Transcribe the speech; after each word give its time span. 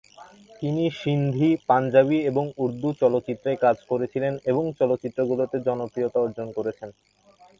তিনি 0.61 0.83
সিন্ধি, 1.01 1.49
পাঞ্জাবি 1.69 2.17
এবং 2.29 2.45
উর্দু 2.57 2.89
চলচ্চিত্রে 3.01 3.51
কাজ 3.55 3.77
করেছিলেন 3.89 4.33
এবং 4.51 4.63
চলচ্চিত্রগুলোতে 4.79 5.57
জনপ্রিয়তা 5.67 6.17
অর্জন 6.19 6.47
করেছেন। 6.57 6.89